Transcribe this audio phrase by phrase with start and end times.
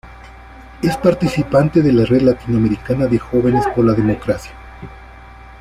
[0.81, 4.51] Es participantes de la Red Latinoamericana de Jóvenes por la Democracia.